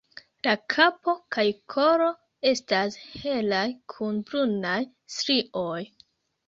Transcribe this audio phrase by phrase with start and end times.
[0.45, 1.45] La kapo kaj
[1.75, 2.09] kolo
[2.53, 3.65] estas helaj
[3.95, 4.79] kun brunaj
[5.19, 5.81] strioj.